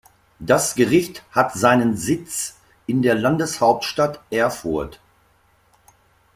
Das 0.39 0.73
Gericht 0.73 1.23
hat 1.29 1.53
seinen 1.53 1.95
Sitz 1.95 2.57
in 2.87 3.03
der 3.03 3.13
Landeshauptstadt 3.13 4.19
Erfurt. 4.31 4.99